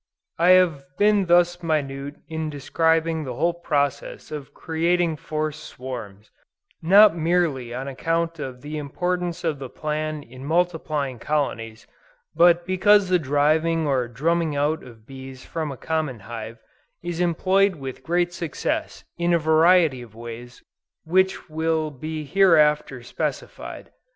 [0.39, 6.31] I have been thus minute in describing the whole process of creating forced swarms,
[6.81, 11.85] not merely on account of the importance of the plan in multiplying colonies,
[12.35, 16.57] but because the driving or drumming out of bees from a common hive,
[17.03, 20.63] is employed with great success in a variety of ways
[21.03, 23.91] which will be hereafter specified.